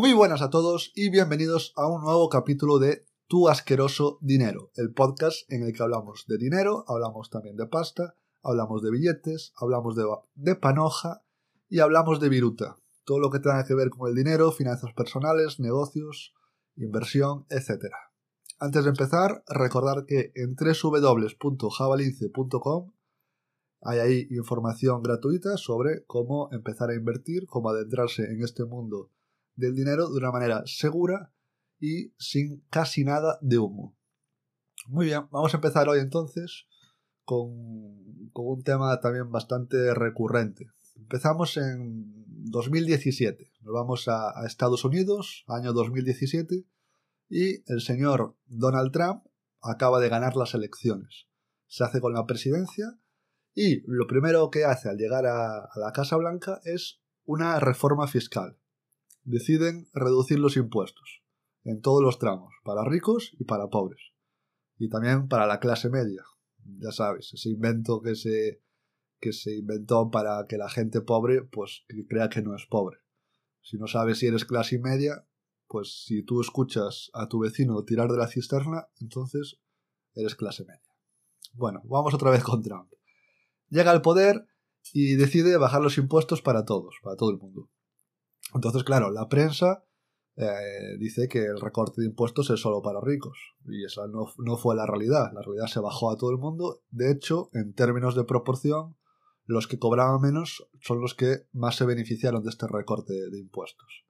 Muy 0.00 0.12
buenas 0.12 0.42
a 0.42 0.48
todos 0.48 0.92
y 0.94 1.10
bienvenidos 1.10 1.72
a 1.74 1.88
un 1.88 2.02
nuevo 2.02 2.28
capítulo 2.28 2.78
de 2.78 3.04
Tu 3.26 3.48
asqueroso 3.48 4.18
dinero, 4.20 4.70
el 4.76 4.92
podcast 4.92 5.50
en 5.50 5.64
el 5.64 5.72
que 5.72 5.82
hablamos 5.82 6.24
de 6.28 6.38
dinero, 6.38 6.84
hablamos 6.86 7.30
también 7.30 7.56
de 7.56 7.66
pasta, 7.66 8.14
hablamos 8.40 8.80
de 8.80 8.92
billetes, 8.92 9.52
hablamos 9.56 9.96
de, 9.96 10.04
de 10.36 10.54
panoja 10.54 11.24
y 11.68 11.80
hablamos 11.80 12.20
de 12.20 12.28
viruta, 12.28 12.76
todo 13.04 13.18
lo 13.18 13.30
que 13.30 13.40
tenga 13.40 13.64
que 13.64 13.74
ver 13.74 13.90
con 13.90 14.08
el 14.08 14.14
dinero, 14.14 14.52
finanzas 14.52 14.92
personales, 14.94 15.58
negocios, 15.58 16.32
inversión, 16.76 17.46
etc. 17.50 17.86
Antes 18.60 18.84
de 18.84 18.90
empezar, 18.90 19.42
recordar 19.48 20.06
que 20.06 20.30
en 20.36 20.54
www.javalince.com 20.54 22.92
hay 23.80 23.98
ahí 23.98 24.28
información 24.30 25.02
gratuita 25.02 25.56
sobre 25.56 26.04
cómo 26.06 26.50
empezar 26.52 26.90
a 26.90 26.94
invertir, 26.94 27.48
cómo 27.48 27.70
adentrarse 27.70 28.26
en 28.26 28.44
este 28.44 28.64
mundo 28.64 29.10
del 29.58 29.74
dinero 29.74 30.08
de 30.08 30.16
una 30.16 30.30
manera 30.30 30.62
segura 30.66 31.32
y 31.80 32.12
sin 32.18 32.64
casi 32.70 33.04
nada 33.04 33.38
de 33.42 33.58
humo. 33.58 33.96
Muy 34.86 35.06
bien, 35.06 35.28
vamos 35.30 35.52
a 35.52 35.56
empezar 35.58 35.88
hoy 35.88 35.98
entonces 35.98 36.66
con, 37.24 37.50
un 38.32 38.62
tema 38.62 38.98
también 39.00 39.30
bastante 39.30 39.92
recurrente. 39.94 40.68
Empezamos 40.96 41.56
en 41.56 42.24
2017, 42.50 43.52
nos 43.60 43.74
vamos 43.74 44.08
a, 44.08 44.40
a 44.40 44.46
Estados 44.46 44.84
Unidos, 44.84 45.44
año 45.48 45.72
2017, 45.72 46.64
y 47.28 47.70
el 47.70 47.80
señor 47.80 48.36
Donald 48.46 48.92
Trump 48.92 49.24
acaba 49.60 50.00
de 50.00 50.08
ganar 50.08 50.36
las 50.36 50.54
elecciones. 50.54 51.26
Se 51.66 51.84
hace 51.84 52.00
con 52.00 52.14
la 52.14 52.26
presidencia 52.26 52.98
y 53.54 53.82
lo 53.86 54.06
primero 54.06 54.50
que 54.50 54.64
hace 54.64 54.88
al 54.88 54.96
llegar 54.96 55.26
a, 55.26 55.68
la 55.74 55.92
Casa 55.92 56.16
Blanca 56.16 56.60
es 56.64 57.00
una 57.24 57.58
reforma 57.58 58.06
fiscal 58.06 58.56
deciden 59.28 59.88
reducir 59.92 60.38
los 60.38 60.56
impuestos 60.56 61.22
en 61.64 61.80
todos 61.80 62.02
los 62.02 62.18
tramos, 62.18 62.54
para 62.64 62.84
ricos 62.84 63.34
y 63.38 63.44
para 63.44 63.68
pobres. 63.68 64.00
Y 64.78 64.88
también 64.88 65.28
para 65.28 65.46
la 65.46 65.60
clase 65.60 65.90
media. 65.90 66.24
Ya 66.64 66.92
sabes, 66.92 67.32
ese 67.34 67.50
invento 67.50 68.00
que 68.00 68.14
se, 68.14 68.62
que 69.20 69.32
se 69.32 69.56
inventó 69.56 70.10
para 70.10 70.46
que 70.48 70.56
la 70.56 70.70
gente 70.70 71.00
pobre 71.00 71.42
pues 71.42 71.84
crea 72.08 72.28
que 72.28 72.42
no 72.42 72.54
es 72.54 72.66
pobre. 72.66 72.98
Si 73.60 73.76
no 73.76 73.86
sabes 73.86 74.18
si 74.18 74.26
eres 74.26 74.44
clase 74.44 74.78
media, 74.78 75.26
pues 75.66 76.04
si 76.04 76.22
tú 76.22 76.40
escuchas 76.40 77.10
a 77.12 77.28
tu 77.28 77.40
vecino 77.40 77.84
tirar 77.84 78.10
de 78.10 78.18
la 78.18 78.28
cisterna, 78.28 78.88
entonces 79.00 79.58
eres 80.14 80.34
clase 80.34 80.64
media. 80.64 80.96
Bueno, 81.52 81.82
vamos 81.84 82.14
otra 82.14 82.30
vez 82.30 82.42
con 82.42 82.62
Trump. 82.62 82.90
Llega 83.68 83.90
al 83.90 84.00
poder 84.00 84.46
y 84.92 85.16
decide 85.16 85.56
bajar 85.58 85.82
los 85.82 85.98
impuestos 85.98 86.40
para 86.40 86.64
todos, 86.64 86.96
para 87.02 87.16
todo 87.16 87.30
el 87.30 87.38
mundo. 87.38 87.68
Entonces, 88.54 88.84
claro, 88.84 89.10
la 89.10 89.28
prensa 89.28 89.84
eh, 90.36 90.96
dice 90.98 91.28
que 91.28 91.44
el 91.44 91.60
recorte 91.60 92.00
de 92.00 92.06
impuestos 92.06 92.48
es 92.50 92.60
solo 92.60 92.80
para 92.80 93.00
ricos. 93.00 93.36
Y 93.66 93.84
esa 93.84 94.02
no, 94.06 94.56
fue 94.56 94.76
la 94.76 94.86
realidad. 94.86 95.32
La 95.34 95.42
realidad 95.42 95.66
se 95.66 95.80
bajó 95.80 96.10
a 96.10 96.16
todo 96.16 96.30
el 96.30 96.38
mundo. 96.38 96.82
De 96.90 97.10
hecho, 97.10 97.50
en 97.52 97.74
términos 97.74 98.14
de 98.14 98.24
proporción, 98.24 98.96
los 99.44 99.66
que 99.66 99.78
cobraban 99.78 100.20
menos 100.20 100.68
son 100.80 101.00
los 101.00 101.14
que 101.14 101.46
más 101.52 101.76
se 101.76 101.86
beneficiaron 101.86 102.44
de 102.44 102.50
este 102.50 102.66
recorte 102.68 103.12
de 103.30 103.38
impuestos. 103.38 104.04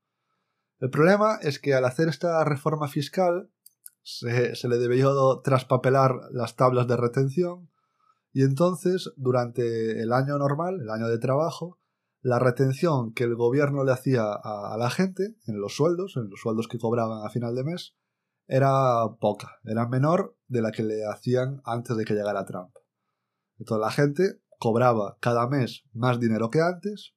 El 0.80 0.91
problema 0.91 1.39
es 1.42 1.58
que 1.58 1.75
al 1.75 1.84
hacer 1.84 2.08
esta 2.08 2.45
reforma 2.45 2.89
fiscal 2.89 3.50
se, 4.02 4.55
se 4.55 4.69
le 4.69 4.78
debió 4.78 5.41
traspapelar 5.41 6.12
las 6.30 6.56
tablas 6.56 6.86
de 6.86 6.97
retención 6.97 7.70
y 8.33 8.42
entonces 8.42 9.12
durante 9.17 10.02
el 10.02 10.12
año 10.12 10.39
normal, 10.39 10.80
el 10.80 10.91
año 10.91 11.08
de 11.08 11.19
trabajo, 11.19 11.78
la 12.29 12.39
retención 12.39 13.15
que 13.15 13.25
el 13.25 13.34
gobierno 13.37 13.84
le 13.84 13.93
hacía 13.93 14.31
a, 14.31 14.77
la 14.79 14.91
gente 14.91 15.37
en 15.47 15.61
los 15.61 15.75
sueldos, 15.75 16.15
en 16.19 16.29
los 16.29 16.39
sueldos 16.39 16.69
que 16.69 16.79
cobraban 16.79 17.25
a 17.25 17.30
final 17.30 17.55
de 17.55 17.64
mes, 17.64 17.97
era 18.47 19.02
poca, 19.19 19.57
era 19.64 19.89
menor 19.89 20.36
de 20.47 20.61
la 20.61 20.70
que 20.70 20.83
le 20.83 21.07
hacían 21.07 21.63
antes 21.64 21.97
de 21.97 22.05
que 22.05 22.13
llegara 22.13 22.45
Trump. 22.45 22.75
Entonces 23.58 23.80
la 23.80 23.91
gente 23.91 24.42
cobraba 24.58 25.17
cada 25.20 25.48
mes 25.48 25.85
más 25.95 26.20
dinero 26.20 26.51
que 26.51 26.61
antes, 26.61 27.14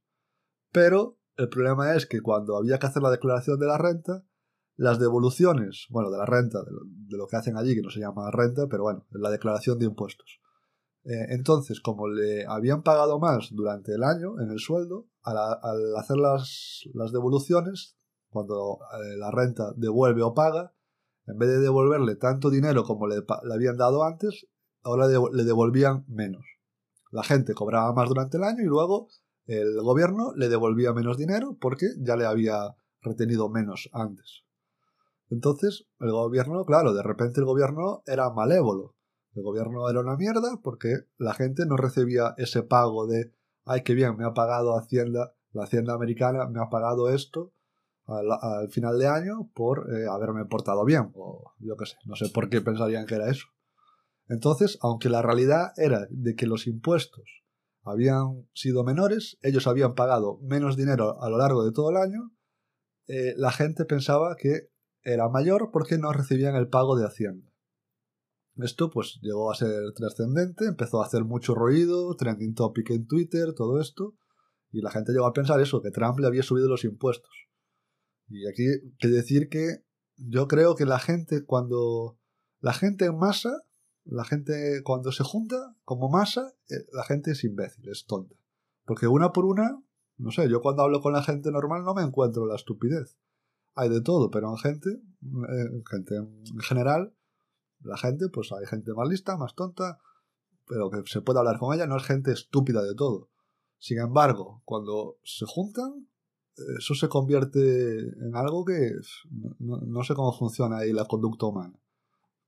pero 0.71 1.19
el 1.35 1.49
problema 1.49 1.93
es 1.93 2.05
que 2.05 2.21
cuando 2.21 2.55
había 2.55 2.79
que 2.79 2.87
hacer 2.87 3.03
la 3.03 3.11
declaración 3.11 3.59
de 3.59 3.67
la 3.67 3.77
renta, 3.77 4.23
las 4.77 4.97
devoluciones, 4.97 5.87
bueno, 5.89 6.09
de 6.09 6.19
la 6.19 6.25
renta, 6.25 6.63
de 6.63 6.71
lo, 6.71 6.79
de 6.85 7.17
lo 7.17 7.27
que 7.27 7.35
hacen 7.35 7.57
allí, 7.57 7.75
que 7.75 7.81
no 7.81 7.89
se 7.89 7.99
llama 7.99 8.31
renta, 8.31 8.67
pero 8.69 8.83
bueno, 8.83 9.05
la 9.09 9.29
declaración 9.29 9.77
de 9.77 9.87
impuestos. 9.87 10.39
Eh, 11.03 11.27
entonces, 11.29 11.81
como 11.81 12.07
le 12.07 12.45
habían 12.45 12.83
pagado 12.83 13.19
más 13.19 13.49
durante 13.51 13.93
el 13.93 14.03
año 14.03 14.39
en 14.39 14.51
el 14.51 14.59
sueldo, 14.59 15.07
al, 15.23 15.37
hacer 15.97 16.17
las, 16.17 16.83
devoluciones, 17.11 17.97
cuando 18.29 18.79
eh, 19.03 19.17
la 19.17 19.31
renta 19.31 19.73
devuelve 19.75 20.21
o 20.21 20.33
paga, 20.33 20.73
en 21.25 21.37
vez 21.37 21.49
de 21.49 21.59
devolverle 21.59 22.15
tanto 22.15 22.49
dinero 22.49 22.83
como 22.83 23.07
le, 23.07 23.23
habían 23.51 23.77
dado 23.77 24.03
antes, 24.03 24.47
ahora 24.83 25.07
le 25.07 25.43
devolvían 25.43 26.05
menos. 26.07 26.45
La 27.11 27.23
gente 27.23 27.53
cobraba 27.53 27.93
más 27.93 28.07
durante 28.07 28.37
el 28.37 28.43
año 28.43 28.61
y 28.63 28.67
luego 28.67 29.09
el 29.45 29.81
gobierno 29.81 30.33
le 30.35 30.49
devolvía 30.49 30.93
menos 30.93 31.17
dinero 31.17 31.57
porque 31.59 31.87
ya 31.99 32.15
le 32.15 32.25
había 32.25 32.75
retenido 33.01 33.49
menos 33.49 33.89
antes. 33.91 34.43
Entonces, 35.29 35.87
el 35.99 36.11
gobierno, 36.11 36.65
claro, 36.65 36.93
de 36.93 37.03
repente 37.03 37.39
el 37.39 37.45
gobierno 37.45 38.03
era 38.05 38.29
malévolo 38.31 38.95
el 39.33 39.43
gobierno 39.43 39.89
era 39.89 39.99
una 39.99 40.17
mierda 40.17 40.59
porque 40.63 40.89
la 41.17 41.33
gente 41.33 41.65
no 41.65 41.77
recibía 41.77 42.33
ese 42.37 42.63
pago 42.63 43.07
de, 43.07 43.33
ay, 43.65 43.83
qué 43.83 43.93
bien, 43.93 44.17
me 44.17 44.25
ha 44.25 44.33
pagado 44.33 44.77
Hacienda, 44.77 45.33
la 45.51 45.63
Hacienda 45.63 45.93
americana 45.93 46.47
me 46.47 46.61
ha 46.61 46.69
pagado 46.69 47.09
esto 47.09 47.53
al, 48.05 48.69
final 48.69 48.99
de 48.99 49.07
año 49.07 49.49
por 49.53 49.87
eh, 49.93 50.05
haberme 50.09 50.45
portado 50.45 50.83
bien, 50.83 51.11
o 51.15 51.53
yo 51.59 51.77
qué 51.77 51.85
sé, 51.85 51.95
no 52.05 52.15
sé 52.15 52.29
por 52.29 52.49
qué 52.49 52.61
pensarían 52.61 53.05
que 53.05 53.15
era 53.15 53.29
eso. 53.29 53.47
Entonces, 54.27 54.77
aunque 54.81 55.09
la 55.09 55.21
realidad 55.21 55.71
era 55.77 56.07
de 56.09 56.35
que 56.35 56.47
los 56.47 56.67
impuestos 56.67 57.43
habían 57.83 58.47
sido 58.53 58.83
menores, 58.83 59.37
ellos 59.41 59.67
habían 59.67 59.93
pagado 59.93 60.39
menos 60.41 60.77
dinero 60.77 61.21
a 61.21 61.29
lo 61.29 61.37
largo 61.37 61.63
de 61.63 61.71
todo 61.71 61.89
el 61.91 61.97
año, 61.97 62.31
eh, 63.07 63.33
la 63.37 63.51
gente 63.51 63.85
pensaba 63.85 64.35
que 64.37 64.69
era 65.03 65.29
mayor 65.29 65.71
porque 65.71 65.97
no 65.97 66.13
recibían 66.13 66.55
el 66.55 66.67
pago 66.67 66.95
de 66.95 67.05
Hacienda. 67.05 67.50
Esto 68.57 68.89
pues 68.89 69.19
llegó 69.21 69.51
a 69.51 69.55
ser 69.55 69.93
trascendente, 69.95 70.65
empezó 70.65 71.01
a 71.01 71.05
hacer 71.05 71.23
mucho 71.23 71.55
ruido, 71.55 72.15
trending 72.15 72.53
topic 72.53 72.91
en 72.91 73.07
Twitter, 73.07 73.53
todo 73.53 73.79
esto, 73.79 74.15
y 74.71 74.81
la 74.81 74.91
gente 74.91 75.13
llegó 75.13 75.25
a 75.25 75.33
pensar 75.33 75.59
eso, 75.61 75.81
que 75.81 75.91
Trump 75.91 76.19
le 76.19 76.27
había 76.27 76.43
subido 76.43 76.67
los 76.67 76.83
impuestos. 76.83 77.31
Y 78.27 78.47
aquí 78.47 78.65
que 78.99 79.07
decir 79.07 79.49
que 79.49 79.83
yo 80.17 80.47
creo 80.47 80.75
que 80.75 80.85
la 80.85 80.99
gente 80.99 81.43
cuando 81.43 82.17
la 82.59 82.73
gente 82.73 83.05
en 83.05 83.17
masa, 83.17 83.63
la 84.03 84.23
gente 84.23 84.81
cuando 84.83 85.11
se 85.11 85.23
junta 85.23 85.75
como 85.83 86.09
masa, 86.09 86.53
eh, 86.69 86.85
la 86.93 87.03
gente 87.03 87.31
es 87.31 87.43
imbécil, 87.43 87.89
es 87.89 88.05
tonta. 88.05 88.35
Porque 88.85 89.07
una 89.07 89.31
por 89.31 89.45
una, 89.45 89.81
no 90.17 90.31
sé, 90.31 90.49
yo 90.49 90.61
cuando 90.61 90.83
hablo 90.83 91.01
con 91.01 91.13
la 91.13 91.23
gente 91.23 91.51
normal 91.51 91.83
no 91.83 91.93
me 91.93 92.03
encuentro 92.03 92.45
la 92.45 92.55
estupidez. 92.55 93.17
Hay 93.73 93.89
de 93.89 94.01
todo, 94.01 94.29
pero 94.31 94.49
en 94.49 94.57
gente, 94.57 94.89
en 95.21 95.83
gente 95.85 96.15
en 96.15 96.59
general, 96.59 97.13
la 97.83 97.97
gente, 97.97 98.29
pues 98.29 98.51
hay 98.51 98.65
gente 98.65 98.93
más 98.93 99.07
lista, 99.07 99.37
más 99.37 99.55
tonta, 99.55 99.99
pero 100.67 100.89
que 100.89 101.01
se 101.05 101.21
puede 101.21 101.39
hablar 101.39 101.59
con 101.59 101.73
ella, 101.73 101.87
no 101.87 101.97
es 101.97 102.03
gente 102.03 102.31
estúpida 102.31 102.83
de 102.83 102.95
todo. 102.95 103.29
Sin 103.77 103.99
embargo, 103.99 104.61
cuando 104.65 105.17
se 105.23 105.45
juntan, 105.45 106.07
eso 106.77 106.93
se 106.93 107.09
convierte 107.09 107.99
en 107.99 108.35
algo 108.35 108.63
que 108.63 108.91
no, 109.59 110.03
sé 110.03 110.13
cómo 110.13 110.31
funciona 110.33 110.77
ahí 110.77 110.93
la 110.93 111.05
conducta 111.05 111.47
humana. 111.47 111.79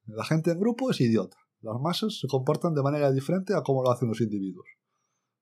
La 0.06 0.24
gente 0.26 0.52
en 0.52 0.60
grupo 0.60 0.92
es 0.92 1.02
idiota. 1.02 1.38
Las 1.62 1.80
masas 1.80 2.20
se 2.20 2.28
comportan 2.28 2.76
de 2.76 2.84
manera 2.84 3.12
diferente 3.12 3.56
a 3.56 3.64
cómo 3.64 3.84
lo 3.84 3.92
hacen 3.92 4.10
los 4.10 4.22
individuos. 4.22 4.68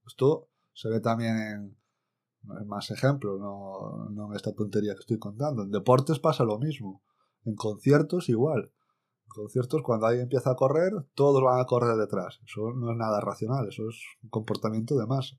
Esto 0.06 0.50
se 0.74 0.88
ve 0.90 1.02
también 1.02 1.36
en, 1.38 2.68
más 2.68 2.92
ejemplos, 2.92 3.40
no, 3.40 4.10
no 4.12 4.30
en 4.30 4.36
esta 4.36 4.54
tontería 4.54 4.94
que 4.94 5.02
estoy 5.02 5.18
contando. 5.18 5.64
En 5.64 5.72
deportes 5.72 6.20
pasa 6.20 6.44
lo 6.44 6.58
mismo. 6.60 7.04
En 7.44 7.56
conciertos 7.56 8.30
igual 8.30 8.72
conciertos, 9.34 9.82
cuando 9.84 10.06
alguien 10.06 10.24
empieza 10.24 10.52
a 10.52 10.56
correr, 10.56 10.92
todos 11.14 11.42
van 11.44 11.60
a 11.60 11.66
correr 11.66 11.96
detrás. 11.98 12.40
Eso 12.46 12.72
no 12.76 12.92
es 12.92 12.98
nada 12.98 13.20
racional, 13.22 13.68
eso 13.68 13.90
es 13.90 13.98
un 14.24 14.30
comportamiento 14.30 14.98
de 14.98 15.08
masa. 15.08 15.38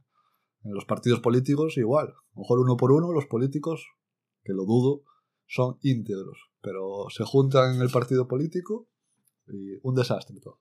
En 0.64 0.74
los 0.74 0.84
partidos 0.84 1.20
políticos 1.20 1.76
igual. 1.76 2.08
A 2.08 2.34
lo 2.34 2.42
mejor 2.42 2.60
uno 2.60 2.76
por 2.76 2.92
uno 2.92 3.12
los 3.12 3.26
políticos, 3.26 3.86
que 4.44 4.52
lo 4.52 4.64
dudo, 4.64 5.02
son 5.46 5.78
íntegros. 5.82 6.50
Pero 6.60 7.06
se 7.10 7.24
juntan 7.24 7.76
en 7.76 7.82
el 7.82 7.90
partido 7.90 8.28
político 8.28 8.88
y 9.46 9.78
un 9.82 9.94
desastre 9.94 10.38
todo. 10.40 10.60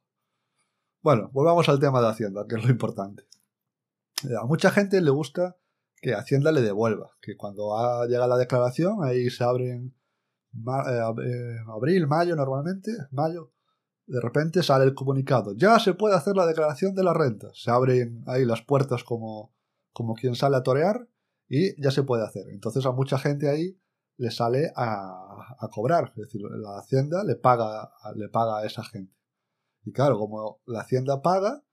Bueno, 1.01 1.29
volvamos 1.33 1.69
al 1.69 1.79
tema 1.79 2.01
de 2.01 2.09
Hacienda, 2.09 2.45
que 2.47 2.55
es 2.55 2.63
lo 2.63 2.69
importante. 2.69 3.23
A 4.39 4.45
mucha 4.45 4.71
gente 4.71 5.01
le 5.01 5.09
gusta 5.11 5.57
que 6.01 6.13
Hacienda 6.13 6.51
le 6.51 6.61
devuelva, 6.61 7.11
que 7.21 7.35
cuando 7.37 7.75
llega 8.07 8.27
la 8.27 8.37
declaración 8.37 9.03
ahí 9.03 9.29
se 9.29 9.43
abren 9.43 9.95
eh, 10.53 10.99
eh, 11.25 11.57
abril, 11.67 12.07
mayo 12.07 12.35
normalmente, 12.35 12.91
mayo, 13.11 13.51
de 14.05 14.19
repente 14.19 14.63
sale 14.63 14.85
el 14.85 14.93
comunicado, 14.93 15.53
ya 15.55 15.79
se 15.79 15.93
puede 15.93 16.15
hacer 16.15 16.35
la 16.35 16.45
declaración 16.45 16.93
de 16.95 17.03
la 17.03 17.13
renta, 17.13 17.47
se 17.53 17.71
abren 17.71 18.23
ahí 18.27 18.45
las 18.45 18.61
puertas 18.61 19.03
como, 19.03 19.53
como 19.93 20.15
quien 20.15 20.35
sale 20.35 20.57
a 20.57 20.63
torear 20.63 21.07
y 21.47 21.81
ya 21.81 21.91
se 21.91 22.03
puede 22.03 22.23
hacer. 22.23 22.47
Entonces 22.49 22.85
a 22.85 22.91
mucha 22.91 23.17
gente 23.17 23.49
ahí 23.49 23.77
le 24.17 24.31
sale 24.31 24.71
a, 24.75 25.67
cobrar. 25.71 26.13
Es 26.15 26.23
decir, 26.23 26.41
la 26.41 26.77
Hacienda 26.79 27.23
le 27.23 27.35
paga, 27.35 27.91
le 28.15 28.29
paga 28.29 28.59
a 28.59 28.65
esa 28.65 28.83
gente. 28.83 29.13
Y 29.83 29.91
claro, 29.91 30.17
como 30.17 30.61
la 30.65 30.81
Hacienda 30.81 31.21
paga, 31.21 31.63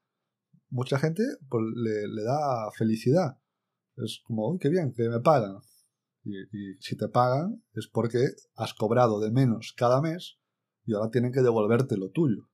mucha 0.70 0.98
gente 0.98 1.22
pues, 1.48 1.62
le, 1.76 2.22
da 2.22 2.70
felicidad. 2.72 3.38
Es 3.96 4.20
como, 4.26 4.48
uy, 4.48 4.58
qué 4.58 4.68
bien, 4.68 4.92
que 4.92 5.08
me 5.08 5.20
pagan. 5.20 5.58
Y, 6.24 6.34
si 6.80 6.96
te 6.96 7.08
pagan 7.08 7.64
es 7.72 7.88
porque 7.88 8.18
has 8.56 8.74
cobrado 8.74 9.20
de 9.20 9.30
menos 9.30 9.72
cada 9.76 10.00
mes 10.00 10.38
y 10.84 10.94
ahora 10.94 11.10
tienen 11.10 11.32
que 11.32 11.42
devolverte 11.42 11.96
lo 11.96 12.10
tuyo. 12.10 12.48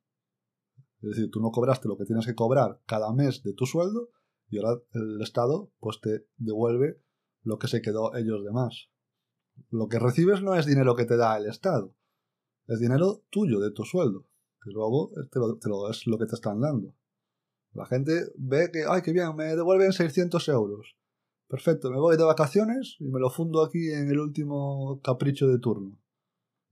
Es 1.03 1.11
decir, 1.11 1.31
tú 1.31 1.41
no 1.41 1.51
cobraste 1.51 1.89
lo 1.89 1.97
que 1.97 2.05
tienes 2.05 2.27
que 2.27 2.35
cobrar 2.35 2.81
cada 2.87 3.13
mes 3.13 3.43
de 3.43 3.53
tu 3.53 3.67
sueldo 3.67 4.11
y 4.49 4.59
ahora 4.59 4.81
el 4.93 5.21
Estado 5.23 5.73
pues 5.81 6.01
te 6.01 6.27
devuelve 6.37 7.03
lo 7.43 7.59
que 7.59 7.69
se 7.69 7.83
quedó 7.83 8.15
ellos 8.15 8.45
de 8.45 8.53
más. 8.53 8.91
Lo 9.71 9.89
que 9.89 9.99
recibes 9.99 10.43
no 10.43 10.55
es 10.55 10.67
dinero 10.67 10.97
que 10.97 11.05
te 11.05 11.17
da 11.17 11.37
el 11.37 11.47
Estado, 11.47 11.95
es 12.67 12.81
dinero 12.81 13.25
tuyo, 13.31 13.61
de 13.61 13.71
tu 13.71 13.85
sueldo, 13.85 14.27
que 14.63 14.71
luego 14.71 15.13
te 15.31 15.69
lo, 15.69 15.91
es 15.91 16.07
lo 16.07 16.19
que 16.19 16.27
te 16.27 16.35
están 16.35 16.61
dando. 16.61 16.95
La 17.73 17.87
gente 17.87 18.33
ve 18.37 18.71
que, 18.73 18.85
ay, 18.89 19.03
qué 19.03 19.13
bien, 19.13 19.35
me 19.37 19.57
devuelven 19.57 19.93
600 19.93 20.49
euros. 20.49 20.97
Perfecto, 21.55 21.89
me 21.89 22.01
voy 22.01 22.17
de 22.17 22.25
vacaciones 22.25 22.97
y 22.99 23.05
me 23.13 23.21
lo 23.21 23.31
fundo 23.31 23.63
aquí 23.63 23.93
en 23.93 24.11
el 24.11 24.19
último 24.19 25.01
capricho 25.05 25.47
de 25.47 25.61
turno. 25.61 25.97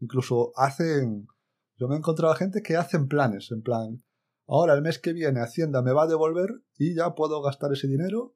Incluso 0.01 0.51
hacen... 0.57 1.29
Yo 1.77 1.87
me 1.87 1.95
he 1.95 1.99
encontrado 1.99 2.35
gente 2.35 2.63
que 2.65 2.75
hacen 2.75 3.07
planes, 3.07 3.53
en 3.53 3.63
plan, 3.63 4.03
ahora 4.49 4.75
el 4.75 4.83
mes 4.83 4.99
que 4.99 5.13
viene 5.13 5.39
Hacienda 5.39 5.83
me 5.83 5.93
va 5.93 6.03
a 6.03 6.07
devolver 6.09 6.49
y 6.79 6.97
ya 6.97 7.15
puedo 7.15 7.41
gastar 7.43 7.73
ese 7.73 7.87
dinero 7.87 8.35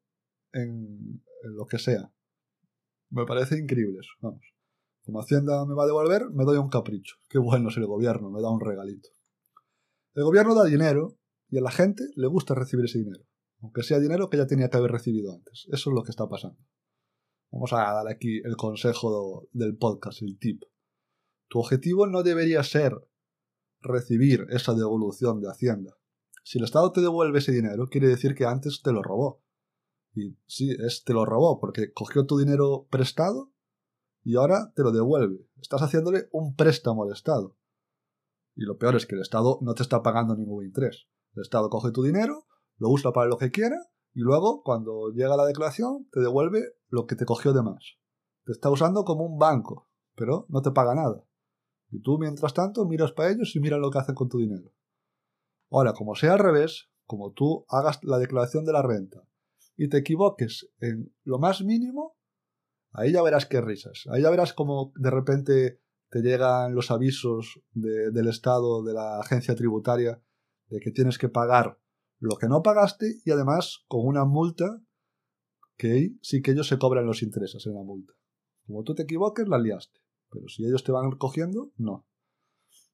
en 0.53 1.21
lo 1.43 1.67
que 1.67 1.81
sea. 1.81 2.13
Me 3.11 3.27
parece 3.27 3.59
increíble 3.59 3.99
eso, 3.99 4.13
vamos. 4.21 4.47
Como 5.05 5.19
Hacienda 5.19 5.67
me 5.67 5.75
va 5.75 5.83
a 5.83 5.87
devolver, 5.87 6.31
me 6.31 6.45
doy 6.45 6.59
un 6.59 6.69
capricho. 6.69 7.17
Qué 7.29 7.41
bueno 7.41 7.71
es 7.71 7.77
el 7.77 7.87
gobierno, 7.87 8.31
me 8.31 8.41
da 8.41 8.51
un 8.51 8.61
regalito. 8.61 9.09
El 10.15 10.23
gobierno 10.23 10.55
da 10.55 10.63
dinero 10.63 11.19
y 11.49 11.59
a 11.59 11.63
la 11.63 11.73
gente 11.73 12.05
le 12.15 12.29
gusta 12.29 12.55
recibir 12.55 12.85
ese 12.85 13.01
dinero, 13.01 13.25
aunque 13.61 13.83
sea 13.83 13.99
dinero 13.99 14.29
que 14.29 14.37
ya 14.37 14.47
tenía 14.47 14.69
que 14.69 14.77
haber 14.77 14.93
recibido 14.93 15.33
antes. 15.33 15.67
Eso 15.73 15.91
es 15.91 15.95
lo 15.95 16.03
que 16.03 16.11
está 16.11 16.29
pasando. 16.29 16.59
Vamos 17.51 17.73
a 17.73 17.77
dar 17.77 18.09
aquí 18.09 18.41
el 18.45 18.57
consejo 18.57 19.49
del 19.53 19.77
podcast, 19.77 20.23
el 20.23 20.39
tip. 20.39 20.63
Tu 21.49 21.59
objetivo 21.59 22.07
no 22.07 22.23
debería 22.23 22.63
ser 22.63 22.93
recibir 23.81 24.47
esa 24.51 24.75
devolución 24.75 25.41
de 25.41 25.49
Hacienda. 25.49 25.97
Si 26.43 26.59
el 26.59 26.65
Estado 26.65 26.93
te 26.93 27.01
devuelve 27.01 27.39
ese 27.39 27.53
dinero, 27.53 27.87
quiere 27.89 28.09
decir 28.09 28.35
que 28.35 28.45
antes 28.45 28.83
te 28.83 28.93
lo 28.93 29.03
robó. 29.03 29.43
Y 30.15 30.39
sí, 30.47 30.71
es, 30.71 31.05
te 31.05 31.13
lo 31.13 31.25
robó 31.25 31.61
porque 31.61 31.93
cogió 31.93 32.27
tu 32.27 32.39
dinero 32.39 32.87
prestado 32.91 33.53
y 34.23 34.37
ahora 34.37 34.73
te 34.75 34.83
lo 34.83 34.93
devuelve. 34.93 35.47
Estás 35.61 35.83
haciéndole 35.83 36.29
un 36.33 36.57
préstamo 36.57 37.05
al 37.05 37.13
Estado. 37.13 37.57
Y 38.55 38.65
lo 38.65 38.79
peor 38.79 38.97
es 38.97 39.07
que 39.07 39.15
el 39.15 39.21
Estado 39.21 39.59
no 39.61 39.75
te 39.75 39.83
está 39.83 40.03
pagando 40.03 40.35
ningún 40.35 40.65
interés. 40.65 41.07
El 41.35 41.43
Estado 41.43 41.69
coge 41.69 41.93
tu 41.93 42.03
dinero, 42.03 42.47
lo 42.79 42.89
usa 42.91 43.13
para 43.13 43.29
lo 43.29 43.37
que 43.37 43.51
quiera 43.51 43.77
y 44.17 44.21
luego, 44.21 44.63
cuando 44.63 45.11
llega 45.11 45.37
la 45.37 45.45
declaración, 45.45 46.09
te 46.11 46.21
devuelve 46.21 46.63
lo 46.89 47.07
que 47.07 47.17
te 47.17 47.27
cogió 47.27 47.53
de 47.53 47.63
más. 47.63 47.99
Te 48.47 48.53
está 48.53 48.71
usando 48.71 49.05
como 49.05 49.27
un 49.27 49.39
banco, 49.39 49.91
pero 50.15 50.47
no 50.49 50.63
te 50.63 50.71
paga 50.71 50.95
nada. 50.95 51.23
Y 51.91 52.01
tú, 52.01 52.19
mientras 52.19 52.55
tanto, 52.55 52.87
miras 52.87 53.13
para 53.13 53.31
ellos 53.31 53.55
y 53.55 53.61
miras 53.61 53.79
lo 53.79 53.91
que 53.91 53.99
hacen 53.99 54.15
con 54.15 54.31
tu 54.31 54.39
dinero. 54.39 54.73
Ahora, 55.71 55.93
como 55.93 56.15
sea 56.15 56.33
al 56.33 56.39
revés, 56.39 56.89
como 57.05 57.33
tú 57.33 57.67
hagas 57.69 58.03
la 58.05 58.17
declaración 58.17 58.65
de 58.65 58.73
la 58.73 58.81
renta 58.81 59.29
y 59.77 59.91
te 59.91 59.99
equivoques 59.99 60.67
en 60.81 61.15
lo 61.25 61.39
más 61.39 61.63
mínimo, 61.63 62.17
ahí 62.93 63.13
ya 63.13 63.23
verás 63.23 63.45
qué 63.45 63.61
risas. 63.61 64.05
Ahí 64.11 64.23
ya 64.23 64.31
verás 64.31 64.55
como 64.55 64.93
de 64.97 65.11
repente 65.11 65.83
te 66.09 66.23
llegan 66.23 66.75
los 66.75 66.91
avisos 66.91 67.61
del 67.73 68.29
Estado, 68.29 68.83
de 68.83 68.95
la 68.95 69.21
agencia 69.21 69.55
tributaria, 69.55 70.23
de 70.69 70.81
que 70.81 70.91
tienes 70.91 71.19
que 71.19 71.29
pagar 71.29 71.79
lo 72.27 72.37
que 72.37 72.49
no 72.49 72.63
pagaste 72.63 73.21
y 73.25 73.31
además 73.31 73.85
con 73.89 74.07
una 74.07 74.25
multa 74.25 74.83
que 75.77 76.13
sí 76.23 76.43
que 76.43 76.53
ellos 76.53 76.69
se 76.69 76.79
cobran 76.79 77.07
los 77.07 77.23
intereses 77.23 77.67
en 77.67 77.75
la 77.75 77.83
multa. 77.83 78.13
Como 78.67 78.83
tú 78.83 78.95
te 78.95 79.03
equivoques, 79.03 79.49
la 79.49 79.59
liaste. 79.59 80.01
Pero 80.31 80.49
si 80.49 80.65
ellos 80.65 80.85
te 80.85 80.93
van 80.93 81.11
cogiendo, 81.13 81.73
no. 81.77 82.07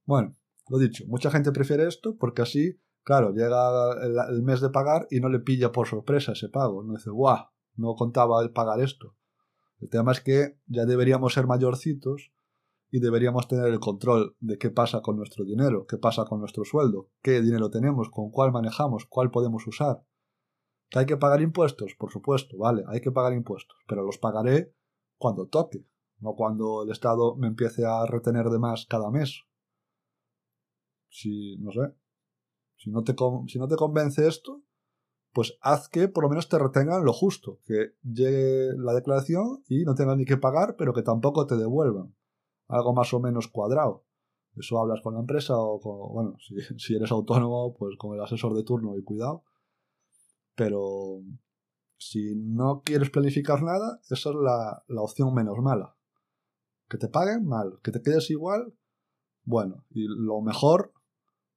Bueno, 0.04 0.36
lo 0.68 0.78
dicho, 0.78 1.04
mucha 1.06 1.30
gente 1.30 1.52
prefiere 1.52 1.86
esto 1.86 2.16
porque 2.18 2.42
así 2.42 2.78
Claro, 3.04 3.32
llega 3.32 3.94
el, 4.30 4.42
mes 4.42 4.60
de 4.60 4.70
pagar 4.70 5.08
y 5.10 5.18
no 5.18 5.28
le 5.28 5.40
pilla 5.40 5.72
por 5.72 5.88
sorpresa 5.88 6.32
ese 6.32 6.48
pago. 6.48 6.84
No 6.84 6.94
dice, 6.94 7.10
¡guau! 7.10 7.46
No 7.74 7.94
contaba 7.96 8.42
el 8.42 8.52
pagar 8.52 8.80
esto. 8.80 9.16
El 9.80 9.88
tema 9.88 10.12
es 10.12 10.20
que 10.20 10.58
ya 10.66 10.84
deberíamos 10.84 11.34
ser 11.34 11.46
mayorcitos 11.46 12.32
y 12.94 13.00
deberíamos 13.00 13.48
tener 13.48 13.68
el 13.68 13.80
control 13.80 14.36
de 14.38 14.58
qué 14.58 14.70
pasa 14.70 15.00
con 15.00 15.16
nuestro 15.16 15.46
dinero, 15.46 15.86
qué 15.86 15.96
pasa 15.96 16.26
con 16.26 16.40
nuestro 16.40 16.62
sueldo, 16.62 17.08
qué 17.22 17.40
dinero 17.40 17.70
tenemos, 17.70 18.10
con 18.10 18.30
cuál 18.30 18.52
manejamos, 18.52 19.06
cuál 19.06 19.30
podemos 19.30 19.66
usar. 19.66 20.04
¿Que 20.90 20.98
hay 20.98 21.06
que 21.06 21.16
pagar 21.16 21.40
impuestos? 21.40 21.94
Por 21.98 22.12
supuesto, 22.12 22.58
vale, 22.58 22.84
hay 22.86 23.00
que 23.00 23.10
pagar 23.10 23.32
impuestos, 23.32 23.78
pero 23.88 24.02
los 24.02 24.18
pagaré 24.18 24.74
cuando 25.16 25.48
toque, 25.48 25.86
no 26.18 26.34
cuando 26.34 26.82
el 26.82 26.90
Estado 26.90 27.34
me 27.36 27.46
empiece 27.46 27.86
a 27.86 28.04
retener 28.04 28.50
de 28.50 28.58
más 28.58 28.84
cada 28.84 29.10
mes. 29.10 29.40
Si, 31.08 31.56
no 31.60 31.72
sé, 31.72 31.94
si 32.76 32.90
no, 32.90 33.04
te, 33.04 33.14
si 33.46 33.58
no 33.58 33.68
te 33.68 33.76
convence 33.76 34.28
esto, 34.28 34.62
pues 35.32 35.56
haz 35.62 35.88
que 35.88 36.08
por 36.08 36.24
lo 36.24 36.28
menos 36.28 36.50
te 36.50 36.58
retengan 36.58 37.06
lo 37.06 37.14
justo, 37.14 37.58
que 37.64 37.92
llegue 38.02 38.76
la 38.76 38.92
declaración 38.92 39.64
y 39.66 39.84
no 39.84 39.94
tengas 39.94 40.18
ni 40.18 40.26
que 40.26 40.36
pagar, 40.36 40.76
pero 40.76 40.92
que 40.92 41.00
tampoco 41.00 41.46
te 41.46 41.56
devuelvan. 41.56 42.14
Algo 42.72 42.94
más 42.94 43.12
o 43.12 43.20
menos 43.20 43.48
cuadrado. 43.48 44.06
Eso 44.56 44.80
hablas 44.80 45.00
con 45.02 45.14
la 45.14 45.20
empresa 45.20 45.58
o 45.58 45.78
con, 45.78 46.12
bueno, 46.12 46.36
si, 46.78 46.94
eres 46.94 47.12
autónomo, 47.12 47.74
pues 47.74 47.96
con 47.98 48.14
el 48.14 48.22
asesor 48.22 48.54
de 48.54 48.64
turno 48.64 48.96
y 48.96 49.02
cuidado. 49.02 49.44
Pero 50.54 51.22
si 51.98 52.34
no 52.34 52.80
quieres 52.82 53.10
planificar 53.10 53.62
nada, 53.62 54.00
esa 54.10 54.30
es 54.30 54.36
la, 54.36 55.02
opción 55.02 55.34
menos 55.34 55.58
mala. 55.58 55.96
Que 56.88 56.96
te 56.96 57.08
paguen 57.08 57.46
mal, 57.46 57.78
que 57.82 57.90
te 57.90 58.00
quedes 58.00 58.30
igual, 58.30 58.74
bueno, 59.44 59.84
y 59.90 60.06
lo 60.08 60.40
mejor 60.40 60.94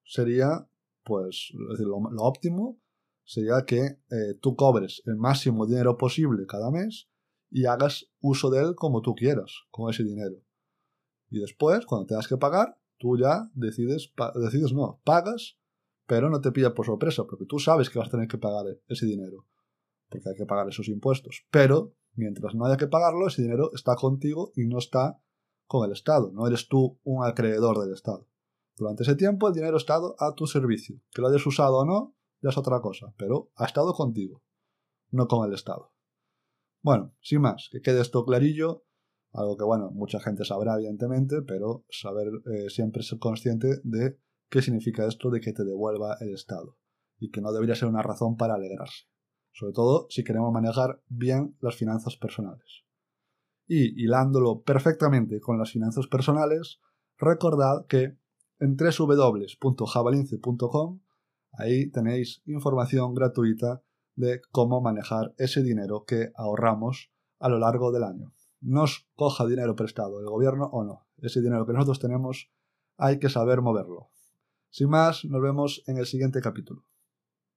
sería 0.03 0.67
pues 1.03 1.51
lo, 1.53 1.97
óptimo 2.17 2.79
sería 3.23 3.63
que 3.65 3.79
eh, 3.79 4.33
tú 4.41 4.55
cobres 4.55 5.01
el 5.05 5.15
máximo 5.17 5.65
dinero 5.65 5.97
posible 5.97 6.45
cada 6.47 6.71
mes 6.71 7.09
y 7.49 7.65
hagas 7.65 8.11
uso 8.21 8.49
de 8.49 8.61
él 8.61 8.75
como 8.75 9.01
tú 9.01 9.13
quieras, 9.13 9.51
con 9.71 9.89
ese 9.89 10.03
dinero. 10.03 10.44
Y 11.29 11.39
después, 11.39 11.85
cuando 11.85 12.07
tengas 12.07 12.27
que 12.27 12.37
pagar, 12.37 12.77
tú 12.97 13.17
ya 13.17 13.49
decides, 13.53 14.13
decides 14.35 14.73
no, 14.73 15.01
pagas, 15.03 15.57
pero 16.07 16.29
no 16.29 16.41
te 16.41 16.51
pillas 16.51 16.73
por 16.73 16.85
sorpresa, 16.85 17.23
porque 17.25 17.45
tú 17.45 17.59
sabes 17.59 17.89
que 17.89 17.99
vas 17.99 18.09
a 18.09 18.11
tener 18.11 18.27
que 18.27 18.37
pagar 18.37 18.65
ese 18.87 19.05
dinero, 19.05 19.47
porque 20.09 20.29
hay 20.29 20.35
que 20.35 20.45
pagar 20.45 20.67
esos 20.69 20.87
impuestos. 20.87 21.45
Pero, 21.51 21.95
mientras 22.13 22.55
no 22.55 22.65
haya 22.65 22.77
que 22.77 22.87
pagarlo, 22.87 23.27
ese 23.27 23.41
dinero 23.41 23.71
está 23.73 23.95
contigo 23.95 24.51
y 24.55 24.65
no 24.65 24.77
está 24.77 25.19
con 25.67 25.85
el 25.85 25.91
Estado, 25.91 26.31
no 26.31 26.45
eres 26.47 26.67
tú 26.67 26.99
un 27.03 27.25
acreedor 27.25 27.79
del 27.79 27.93
Estado. 27.93 28.27
Durante 28.77 29.03
ese 29.03 29.15
tiempo 29.15 29.47
el 29.47 29.53
dinero 29.53 29.75
ha 29.75 29.79
estado 29.79 30.15
a 30.19 30.35
tu 30.35 30.47
servicio. 30.47 30.99
Que 31.11 31.21
lo 31.21 31.29
hayas 31.29 31.45
usado 31.45 31.77
o 31.77 31.85
no, 31.85 32.15
ya 32.41 32.49
es 32.49 32.57
otra 32.57 32.81
cosa, 32.81 33.13
pero 33.17 33.51
ha 33.55 33.65
estado 33.65 33.93
contigo, 33.93 34.43
no 35.11 35.27
con 35.27 35.47
el 35.47 35.53
Estado. 35.53 35.93
Bueno, 36.81 37.15
sin 37.21 37.41
más, 37.41 37.69
que 37.71 37.81
quede 37.81 38.01
esto 38.01 38.25
clarillo, 38.25 38.84
algo 39.35 39.57
que 39.57 39.65
bueno, 39.65 39.91
mucha 39.91 40.19
gente 40.19 40.45
sabrá 40.45 40.75
evidentemente, 40.75 41.41
pero 41.41 41.83
saber 41.89 42.27
eh, 42.45 42.69
siempre 42.69 43.03
ser 43.03 43.19
consciente 43.19 43.81
de 43.83 44.17
qué 44.49 44.61
significa 44.61 45.05
esto 45.05 45.29
de 45.29 45.41
que 45.41 45.51
te 45.51 45.65
devuelva 45.65 46.15
el 46.21 46.33
Estado 46.33 46.77
y 47.19 47.31
que 47.31 47.41
no 47.41 47.51
debería 47.51 47.75
ser 47.75 47.89
una 47.89 48.01
razón 48.01 48.37
para 48.37 48.55
alegrarse, 48.55 49.07
sobre 49.51 49.73
todo 49.73 50.07
si 50.09 50.23
queremos 50.23 50.53
manejar 50.53 51.01
bien 51.07 51.57
las 51.59 51.75
finanzas 51.75 52.15
personales. 52.15 52.85
Y 53.67 54.01
hilándolo 54.01 54.61
perfectamente 54.61 55.41
con 55.41 55.57
las 55.57 55.71
finanzas 55.71 56.07
personales, 56.07 56.79
recordad 57.17 57.85
que 57.87 58.17
en 58.59 58.77
www.javalince.com. 58.77 61.01
Ahí 61.57 61.89
tenéis 61.89 62.41
información 62.45 63.13
gratuita 63.13 63.81
de 64.15 64.41
cómo 64.51 64.81
manejar 64.81 65.33
ese 65.37 65.63
dinero 65.63 66.03
que 66.05 66.31
ahorramos 66.35 67.13
a 67.39 67.47
lo 67.49 67.59
largo 67.59 67.91
del 67.91 68.03
año. 68.03 68.33
Nos 68.61 69.07
coja 69.15 69.45
dinero 69.45 69.75
prestado 69.75 70.19
el 70.19 70.25
gobierno 70.25 70.65
o 70.71 70.83
no. 70.83 71.05
Ese 71.17 71.41
dinero 71.41 71.65
que 71.65 71.73
nosotros 71.73 71.99
tenemos 71.99 72.49
hay 72.97 73.19
que 73.19 73.29
saber 73.29 73.61
moverlo. 73.61 74.09
Sin 74.69 74.89
más, 74.89 75.25
nos 75.25 75.41
vemos 75.41 75.83
en 75.87 75.97
el 75.97 76.05
siguiente 76.05 76.41
capítulo. 76.41 76.83